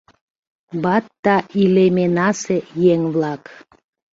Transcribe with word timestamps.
“Батта 0.83 1.35
илеменасе 1.61 2.57
еҥ-влак! 2.93 3.43